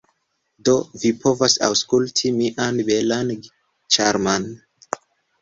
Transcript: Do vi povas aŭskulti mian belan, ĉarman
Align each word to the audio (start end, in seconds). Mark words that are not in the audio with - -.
Do 0.69 0.73
vi 1.03 1.11
povas 1.25 1.55
aŭskulti 1.67 2.31
mian 2.39 2.81
belan, 2.89 3.31
ĉarman 3.99 4.51